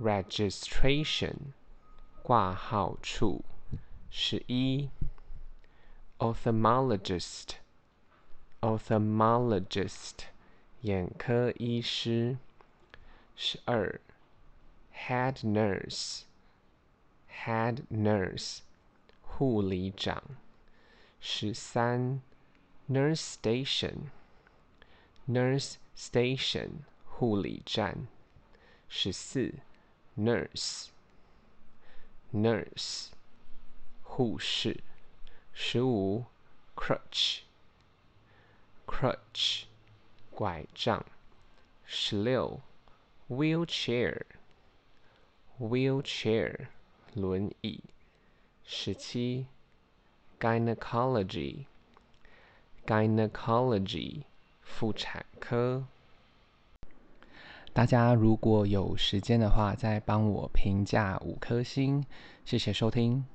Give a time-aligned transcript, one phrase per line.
[0.00, 1.52] registration
[2.22, 3.44] 挂号处，
[4.10, 4.88] 十一
[6.18, 7.56] ophthalmologist
[8.60, 10.24] ophthalmologist
[10.82, 12.38] 眼科医师，
[13.36, 14.00] 十二
[14.92, 16.22] head nurse
[17.44, 18.60] head nurse
[19.22, 20.22] 护理长，
[21.20, 22.20] 十三
[22.88, 24.10] nurse station
[25.28, 28.06] nurse station 护理站，
[28.88, 29.54] 十四
[30.16, 30.88] nurse
[32.32, 33.08] nurse
[34.02, 34.82] 护士，
[35.52, 36.24] 十五
[36.74, 37.40] crutch
[38.86, 39.64] crutch
[40.30, 41.04] 拐杖，
[41.84, 42.60] 十六
[43.28, 44.22] wheelchair
[45.58, 46.68] wheelchair
[47.14, 47.84] 轮椅，
[48.64, 49.46] 十七
[50.38, 51.66] gynecology
[52.86, 54.24] gynecology
[54.77, 55.85] 妇产科。
[57.71, 62.03] 大家如果有时间的话，再帮我评价五颗星，
[62.43, 63.25] 谢谢收听。